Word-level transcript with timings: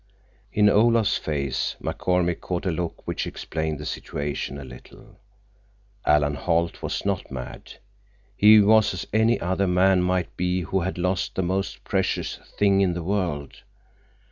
In 0.51 0.67
Olaf's 0.67 1.15
face 1.19 1.75
McCormick 1.79 2.39
caught 2.39 2.65
a 2.65 2.71
look 2.71 3.05
which 3.05 3.27
explained 3.27 3.77
the 3.77 3.85
situation 3.85 4.57
a 4.57 4.63
little. 4.63 5.19
Alan 6.07 6.33
Holt 6.33 6.81
was 6.81 7.05
not 7.05 7.29
mad. 7.29 7.73
He 8.35 8.59
was 8.61 8.95
as 8.95 9.05
any 9.13 9.39
other 9.39 9.67
man 9.67 10.01
might 10.01 10.35
be 10.35 10.61
who 10.61 10.79
had 10.79 10.97
lost 10.97 11.35
the 11.35 11.43
most 11.43 11.83
precious 11.83 12.37
thing 12.57 12.81
in 12.81 12.95
the 12.95 13.03
world. 13.03 13.61